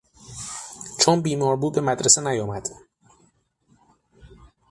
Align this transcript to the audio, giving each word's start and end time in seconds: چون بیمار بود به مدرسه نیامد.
چون 0.99 1.21
بیمار 1.21 1.55
بود 1.55 1.73
به 1.73 1.81
مدرسه 1.81 2.21
نیامد. 2.21 2.69